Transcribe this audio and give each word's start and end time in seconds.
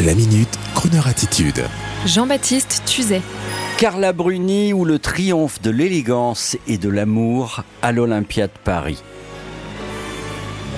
La 0.00 0.12
minute, 0.12 0.48
Kroneur 0.74 1.06
attitude. 1.06 1.62
Jean-Baptiste 2.04 2.82
Tuzet. 2.84 3.22
Carla 3.78 4.12
Bruni 4.12 4.72
ou 4.72 4.84
le 4.84 4.98
triomphe 4.98 5.62
de 5.62 5.70
l'élégance 5.70 6.56
et 6.66 6.78
de 6.78 6.88
l'amour 6.88 7.62
à 7.80 7.92
l'Olympia 7.92 8.48
de 8.48 8.52
Paris. 8.64 9.00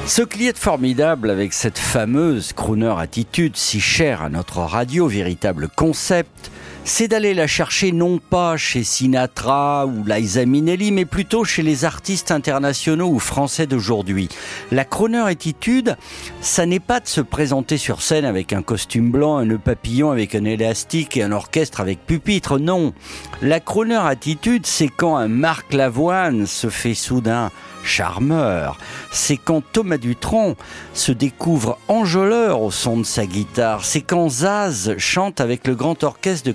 Ce 0.04 0.21
qui 0.21 0.46
est 0.46 0.58
formidable 0.58 1.30
avec 1.30 1.54
cette 1.54 1.79
fameuse 1.79 2.52
crooner 2.52 2.94
attitude 2.98 3.56
si 3.56 3.80
chère 3.80 4.21
à 4.21 4.29
notre 4.29 4.58
radio, 4.58 5.06
véritable 5.06 5.69
concept, 5.74 6.51
c'est 6.88 7.08
d'aller 7.08 7.34
la 7.34 7.48
chercher 7.48 7.90
non 7.90 8.19
pas 8.19 8.56
chez 8.56 8.84
Sinatra 8.84 9.87
ou 9.87 10.04
Liza 10.06 10.46
Minnelli, 10.46 10.92
mais 10.92 11.04
plutôt 11.04 11.42
chez 11.42 11.62
les 11.62 11.84
artistes 11.84 12.30
internationaux 12.30 13.08
ou 13.08 13.19
français 13.19 13.66
d'aujourd'hui. 13.66 14.28
La 14.70 14.84
crooner 14.84 15.19
attitude, 15.26 15.96
ça 16.41 16.64
n'est 16.64 16.78
pas 16.78 17.01
de 17.01 17.09
se 17.09 17.20
présenter 17.20 17.77
sur 17.77 18.02
scène 18.02 18.24
avec 18.24 18.52
un 18.52 18.62
costume 18.62 19.10
blanc, 19.10 19.37
un 19.38 19.47
nœud 19.47 19.59
papillon 19.59 20.12
avec 20.12 20.37
un 20.37 20.45
élastique 20.45 21.16
et 21.16 21.25
un 21.25 21.33
orchestre 21.33 21.80
avec 21.80 22.06
pupitre, 22.06 22.61
non. 22.61 22.95
La 23.42 23.59
crooner 23.59 23.97
attitude, 23.97 24.64
c'est 24.64 24.89
quand 24.89 25.16
un 25.16 25.28
Marc 25.28 25.73
Lavoine 25.73 26.47
se 26.47 26.69
fait 26.69 26.95
soudain 26.95 27.50
charmeur. 27.87 28.78
C'est 29.12 29.37
quand 29.37 29.62
Thomas 29.73 29.97
Dutronc 29.97 30.56
se 30.92 31.12
découvre 31.12 31.78
enjôleur 31.89 32.61
au 32.61 32.70
son 32.70 32.98
de 32.98 33.05
sa 33.05 33.25
guitare. 33.25 33.84
C'est 33.84 34.03
quand 34.03 34.28
Zaz 34.28 34.97
chante 34.98 35.41
avec 35.41 35.66
le 35.66 35.75
grand 35.75 36.03
orchestre 36.05 36.47
de 36.47 36.53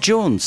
Jones. 0.00 0.40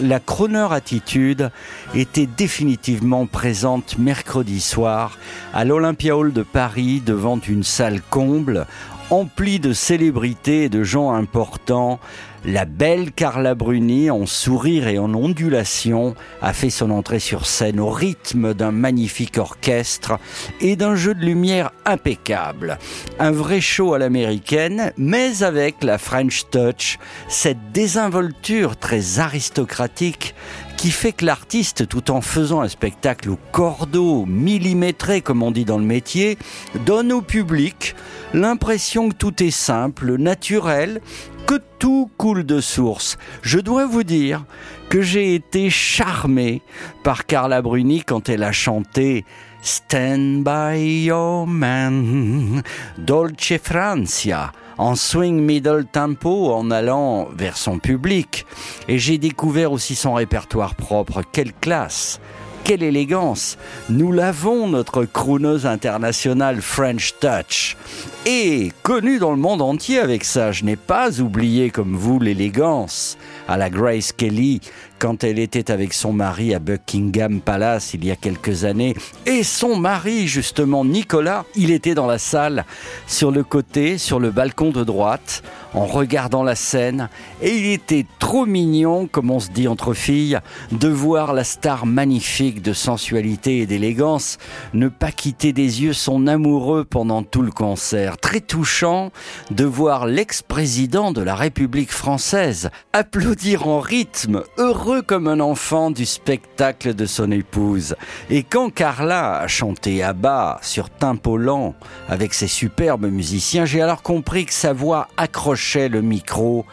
La 0.00 0.20
Croner 0.20 0.68
Attitude 0.70 1.50
était 1.94 2.26
définitivement 2.26 3.26
présente 3.26 3.98
mercredi 3.98 4.60
soir 4.60 5.18
à 5.52 5.64
l'Olympia 5.64 6.16
Hall 6.16 6.32
de 6.32 6.42
Paris 6.42 7.02
devant 7.04 7.38
une 7.40 7.64
salle 7.64 8.00
comble 8.08 8.66
emplie 9.10 9.58
de 9.58 9.72
célébrités 9.72 10.64
et 10.64 10.68
de 10.68 10.82
gens 10.82 11.12
importants, 11.12 11.98
la 12.44 12.64
belle 12.64 13.10
Carla 13.12 13.54
Bruni, 13.54 14.10
en 14.10 14.26
sourire 14.26 14.86
et 14.88 14.98
en 14.98 15.12
ondulation, 15.14 16.14
a 16.40 16.52
fait 16.52 16.70
son 16.70 16.90
entrée 16.90 17.18
sur 17.18 17.46
scène 17.46 17.80
au 17.80 17.90
rythme 17.90 18.54
d'un 18.54 18.70
magnifique 18.70 19.38
orchestre 19.38 20.18
et 20.60 20.76
d'un 20.76 20.94
jeu 20.94 21.14
de 21.14 21.24
lumière 21.24 21.72
impeccable. 21.84 22.78
Un 23.18 23.32
vrai 23.32 23.60
show 23.60 23.94
à 23.94 23.98
l'américaine, 23.98 24.92
mais 24.96 25.42
avec 25.42 25.82
la 25.82 25.98
French 25.98 26.44
touch, 26.50 26.98
cette 27.28 27.72
désinvolture 27.72 28.76
très 28.76 29.18
aristocratique 29.18 30.34
qui 30.78 30.92
fait 30.92 31.12
que 31.12 31.26
l'artiste, 31.26 31.88
tout 31.88 32.12
en 32.12 32.20
faisant 32.20 32.60
un 32.60 32.68
spectacle 32.68 33.30
au 33.30 33.38
cordeau, 33.50 34.24
millimétré 34.26 35.20
comme 35.22 35.42
on 35.42 35.50
dit 35.50 35.64
dans 35.64 35.76
le 35.76 35.84
métier, 35.84 36.38
donne 36.86 37.12
au 37.12 37.20
public 37.20 37.96
l'impression 38.32 39.08
que 39.08 39.14
tout 39.14 39.42
est 39.42 39.50
simple, 39.50 40.16
naturel, 40.16 41.00
que 41.48 41.56
tout 41.80 42.08
coule 42.16 42.46
de 42.46 42.60
source. 42.60 43.18
Je 43.42 43.58
dois 43.58 43.86
vous 43.86 44.04
dire 44.04 44.44
que 44.88 45.02
j'ai 45.02 45.34
été 45.34 45.68
charmé 45.68 46.62
par 47.02 47.26
Carla 47.26 47.60
Bruni 47.60 48.04
quand 48.04 48.28
elle 48.28 48.44
a 48.44 48.52
chanté 48.52 49.24
Stand 49.62 50.44
by 50.44 51.04
your 51.06 51.48
man, 51.48 52.62
Dolce 52.98 53.58
Francia 53.60 54.52
en 54.78 54.94
swing 54.94 55.40
middle 55.40 55.84
tempo 55.84 56.52
en 56.52 56.70
allant 56.70 57.28
vers 57.36 57.56
son 57.56 57.78
public. 57.78 58.46
Et 58.88 58.98
j'ai 58.98 59.18
découvert 59.18 59.72
aussi 59.72 59.94
son 59.94 60.14
répertoire 60.14 60.74
propre. 60.74 61.22
Quelle 61.32 61.52
classe! 61.52 62.20
Quelle 62.68 62.82
élégance 62.82 63.56
Nous 63.88 64.12
l'avons, 64.12 64.68
notre 64.68 65.06
crooneuse 65.06 65.64
internationale 65.64 66.60
French 66.60 67.14
Touch. 67.18 67.78
Et 68.26 68.72
connue 68.82 69.18
dans 69.18 69.30
le 69.30 69.38
monde 69.38 69.62
entier 69.62 70.00
avec 70.00 70.22
ça, 70.22 70.52
je 70.52 70.64
n'ai 70.64 70.76
pas 70.76 71.18
oublié 71.20 71.70
comme 71.70 71.96
vous 71.96 72.18
l'élégance 72.18 73.16
à 73.48 73.56
la 73.56 73.70
Grace 73.70 74.12
Kelly 74.12 74.60
quand 74.98 75.24
elle 75.24 75.38
était 75.38 75.70
avec 75.70 75.92
son 75.92 76.12
mari 76.12 76.54
à 76.54 76.58
Buckingham 76.58 77.40
Palace 77.40 77.94
il 77.94 78.04
y 78.04 78.10
a 78.10 78.16
quelques 78.16 78.64
années. 78.64 78.94
Et 79.26 79.42
son 79.42 79.76
mari, 79.76 80.26
justement, 80.26 80.84
Nicolas, 80.84 81.44
il 81.54 81.70
était 81.70 81.94
dans 81.94 82.06
la 82.06 82.18
salle, 82.18 82.64
sur 83.06 83.30
le 83.30 83.44
côté, 83.44 83.98
sur 83.98 84.18
le 84.18 84.30
balcon 84.30 84.70
de 84.70 84.84
droite, 84.84 85.42
en 85.74 85.86
regardant 85.86 86.42
la 86.42 86.54
scène. 86.54 87.08
Et 87.42 87.56
il 87.56 87.66
était 87.72 88.06
trop 88.18 88.46
mignon, 88.46 89.06
comme 89.06 89.30
on 89.30 89.40
se 89.40 89.50
dit 89.50 89.68
entre 89.68 89.94
filles, 89.94 90.38
de 90.72 90.88
voir 90.88 91.32
la 91.32 91.44
star 91.44 91.86
magnifique 91.86 92.62
de 92.62 92.72
sensualité 92.72 93.58
et 93.58 93.66
d'élégance 93.66 94.38
ne 94.74 94.88
pas 94.88 95.12
quitter 95.12 95.52
des 95.52 95.82
yeux 95.82 95.92
son 95.92 96.26
amoureux 96.26 96.84
pendant 96.84 97.22
tout 97.22 97.42
le 97.42 97.52
concert. 97.52 98.18
Très 98.18 98.40
touchant 98.40 99.10
de 99.50 99.64
voir 99.64 100.06
l'ex-président 100.06 101.12
de 101.12 101.22
la 101.22 101.34
République 101.34 101.92
française 101.92 102.70
applaudir 102.92 103.68
en 103.68 103.80
rythme, 103.80 104.42
heureux 104.56 104.87
comme 105.06 105.28
un 105.28 105.40
enfant 105.40 105.90
du 105.90 106.06
spectacle 106.06 106.94
de 106.94 107.04
son 107.04 107.30
épouse. 107.30 107.94
Et 108.30 108.42
quand 108.42 108.70
Carla 108.72 109.40
a 109.40 109.46
chanté 109.46 110.02
à 110.02 110.14
bas 110.14 110.58
sur 110.62 110.88
tempo 110.88 111.36
lent 111.36 111.74
avec 112.08 112.32
ses 112.32 112.46
superbes 112.46 113.06
musiciens, 113.06 113.66
j'ai 113.66 113.82
alors 113.82 114.02
compris 114.02 114.46
que 114.46 114.54
sa 114.54 114.72
voix 114.72 115.08
accrochait 115.18 115.88
le 115.90 116.00
micro 116.00 116.64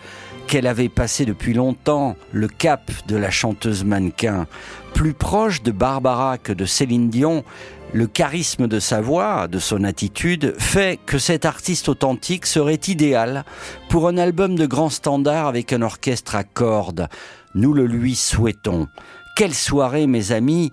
qu'elle 0.48 0.68
avait 0.68 0.90
passé 0.90 1.26
depuis 1.26 1.54
longtemps 1.54 2.16
le 2.32 2.48
cap 2.48 2.92
de 3.08 3.16
la 3.16 3.32
chanteuse 3.32 3.84
mannequin. 3.84 4.48
Plus 4.94 5.14
proche 5.14 5.64
de 5.64 5.72
Barbara 5.72 6.38
que 6.38 6.54
de 6.54 6.66
Céline 6.66 7.10
Dion, 7.10 7.44
le 7.94 8.08
charisme 8.08 8.68
de 8.68 8.80
sa 8.80 9.02
voix, 9.02 9.48
de 9.48 9.60
son 9.60 9.84
attitude, 9.84 10.56
fait 10.58 11.00
que 11.06 11.18
cet 11.18 11.46
artiste 11.46 11.90
authentique 11.90 12.46
serait 12.46 12.80
idéal 12.88 13.46
pour 13.90 14.08
un 14.08 14.18
album 14.18 14.56
de 14.56 14.66
grand 14.66 14.90
standard 14.90 15.48
avec 15.48 15.74
un 15.74 15.82
orchestre 15.82 16.36
à 16.36 16.44
cordes. 16.44 17.08
Nous 17.54 17.74
le 17.74 17.86
lui 17.86 18.16
souhaitons. 18.16 18.88
Quelle 19.36 19.54
soirée, 19.54 20.08
mes 20.08 20.32
amis, 20.32 20.72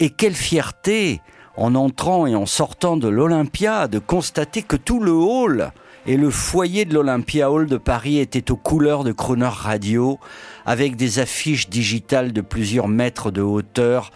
et 0.00 0.10
quelle 0.10 0.34
fierté, 0.34 1.20
en 1.56 1.74
entrant 1.74 2.26
et 2.26 2.34
en 2.34 2.46
sortant 2.46 2.96
de 2.96 3.08
l'Olympia, 3.08 3.88
de 3.88 3.98
constater 3.98 4.62
que 4.62 4.76
tout 4.76 5.00
le 5.00 5.12
hall 5.12 5.72
et 6.06 6.16
le 6.16 6.30
foyer 6.30 6.84
de 6.84 6.94
l'Olympia 6.94 7.50
Hall 7.50 7.66
de 7.66 7.76
Paris 7.76 8.18
était 8.18 8.50
aux 8.50 8.56
couleurs 8.56 9.02
de 9.02 9.12
Croner 9.12 9.48
Radio, 9.50 10.18
avec 10.64 10.96
des 10.96 11.18
affiches 11.18 11.68
digitales 11.68 12.32
de 12.32 12.40
plusieurs 12.40 12.88
mètres 12.88 13.30
de 13.30 13.42
hauteur 13.42 14.12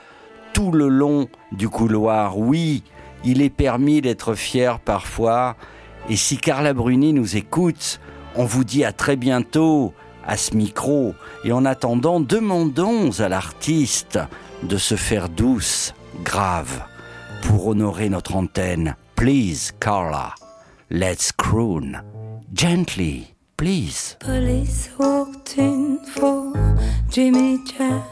tout 0.52 0.72
le 0.72 0.88
long 0.88 1.28
du 1.52 1.68
couloir. 1.68 2.38
Oui, 2.38 2.82
il 3.24 3.42
est 3.42 3.50
permis 3.50 4.00
d'être 4.00 4.34
fier 4.34 4.78
parfois. 4.78 5.56
Et 6.08 6.16
si 6.16 6.38
Carla 6.38 6.72
Bruni 6.74 7.12
nous 7.12 7.36
écoute, 7.36 8.00
on 8.36 8.44
vous 8.44 8.64
dit 8.64 8.84
à 8.84 8.92
très 8.92 9.16
bientôt 9.16 9.92
à 10.26 10.36
ce 10.36 10.56
micro. 10.56 11.14
Et 11.44 11.52
en 11.52 11.64
attendant, 11.64 12.20
demandons 12.20 13.10
à 13.20 13.28
l'artiste 13.28 14.18
de 14.62 14.76
se 14.76 14.94
faire 14.94 15.28
douce, 15.28 15.94
grave, 16.24 16.82
pour 17.42 17.66
honorer 17.68 18.08
notre 18.08 18.36
antenne. 18.36 18.96
Please, 19.16 19.72
Carla, 19.80 20.34
let's 20.90 21.30
croon. 21.30 22.00
Gently, 22.52 23.34
please. 23.56 24.16
Police 24.18 24.90
walked 24.98 25.56
in 25.56 26.04
for 26.04 26.52
Jimmy 27.08 27.62
Jazz. 27.64 28.02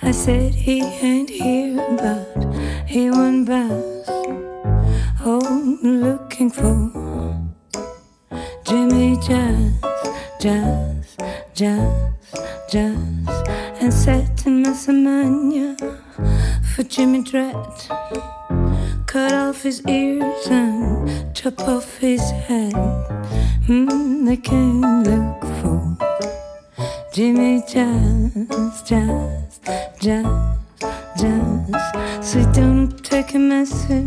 I 0.00 0.12
said 0.12 0.54
he 0.54 0.80
ain't 0.80 1.28
here, 1.28 1.76
but 1.98 2.54
he 2.86 3.10
went 3.10 3.46
bounce. 3.46 4.08
Oh, 5.20 5.78
looking 5.82 6.50
for 6.50 6.90
Jimmy 8.64 9.18
Jazz, 9.26 9.74
Jazz, 10.40 11.16
Jazz, 11.54 12.12
Jazz, 12.70 13.28
and 13.80 13.92
set 13.92 14.46
in 14.46 14.64
Massamania 14.64 15.76
for 16.74 16.84
Jimmy 16.84 17.22
Dread. 17.22 17.54
Cut 19.06 19.32
off 19.32 19.62
his 19.62 19.82
ears 19.86 20.46
and 20.46 20.77
chop 21.50 21.68
off 21.68 21.98
his 21.98 22.20
head. 22.30 22.72
Mm, 23.68 24.26
they 24.26 24.36
came 24.36 24.80
look 25.02 25.40
for 25.60 25.96
Jimmy 27.14 27.62
Jazz, 27.66 28.82
Jazz, 28.84 29.60
Jazz, 30.00 30.58
Jazz. 31.18 32.26
So 32.26 32.52
don't 32.52 33.02
take 33.04 33.34
a 33.34 33.38
message 33.38 34.06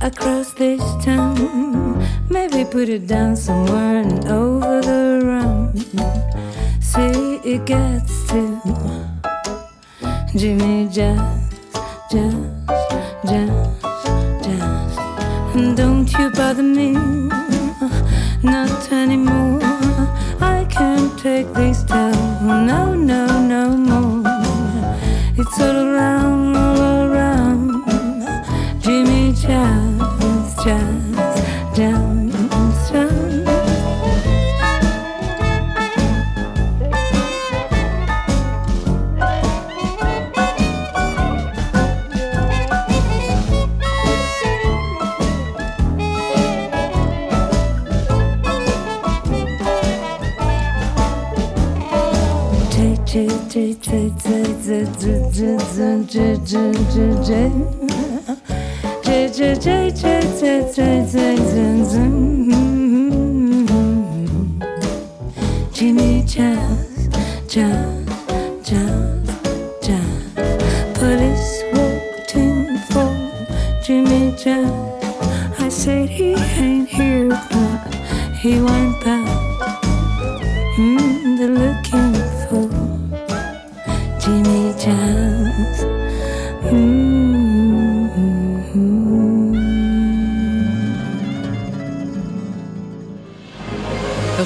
across 0.00 0.52
this 0.54 0.82
town. 1.04 2.04
Maybe 2.30 2.64
put 2.64 2.88
it 2.88 3.06
down 3.06 3.36
somewhere 3.36 3.98
and 3.98 4.26
over 4.26 4.80
the 4.80 5.20
round. 5.24 5.78
See, 6.82 7.36
it 7.44 7.64
gets 7.66 8.26
to 8.28 8.60
Jimmy 10.36 10.88
Jazz, 10.90 11.50
Jazz, 12.10 12.34
Jazz, 13.24 13.85
don't 15.56 16.12
you 16.12 16.30
bother 16.30 16.62
me, 16.62 16.92
not 18.42 18.92
anymore. 18.92 19.58
I 20.38 20.66
can't 20.68 21.18
take 21.18 21.50
this 21.54 21.82
down, 21.82 22.66
no, 22.66 22.92
no, 22.94 23.26
no 23.38 23.70
more. 23.70 24.22
It's 25.38 25.58
all 25.58 25.76
around, 25.76 26.56
all 26.56 27.10
around. 27.10 27.84
Jimmy 28.82 29.32
Jazz, 29.32 30.54
Jazz, 30.62 31.76
Jazz. 31.76 32.35
Jimmy 65.72 66.24
Jazz, 66.26 67.08
Jazz, 67.46 68.06
Jazz, 68.64 69.28
Jazz. 69.82 70.32
Police 70.98 71.62
walked 71.72 72.34
in 72.34 72.78
for 72.90 73.12
Jimmy 73.84 74.34
Jazz. 74.36 75.60
I 75.60 75.68
said 75.68 76.08
he 76.08 76.34
ain't 76.34 76.88
here, 76.88 77.28
but 77.28 77.94
he 78.34 78.60
went 78.60 79.04
back. 79.04 79.25